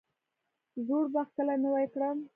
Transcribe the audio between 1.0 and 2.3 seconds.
باغ کله نوی کړم؟